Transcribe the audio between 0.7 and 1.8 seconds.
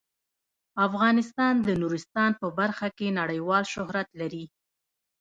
افغانستان د